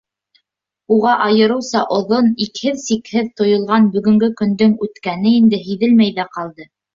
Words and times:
Уға 0.93 1.11
айырыуса 1.25 1.81
оҙон, 1.97 2.31
икһеҙ-сикһеҙ 2.45 3.29
тойолған 3.43 3.85
бөгөнгө 3.97 4.31
көндөң 4.41 4.75
үткәне 4.87 5.35
инде 5.43 5.61
һиҙелмәй 5.69 6.17
ҙә 6.19 6.27
ҡалды. 6.39 6.69